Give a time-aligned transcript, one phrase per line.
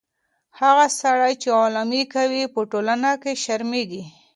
[0.59, 1.83] هغه سړی چې غلا
[2.15, 4.03] کوي، په ټولنه کې شرمېږي.